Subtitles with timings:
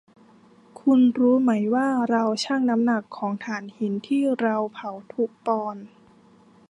[0.81, 5.83] คุณรู้ไหมว่าเราชั่งน้ำหนักของถ่านหินที่เราเผาทุกปอนด์